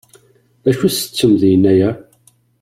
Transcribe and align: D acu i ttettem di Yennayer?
D 0.63 0.65
acu 0.71 0.83
i 0.87 0.89
ttettem 0.91 1.31
di 1.39 1.47
Yennayer? 1.53 1.95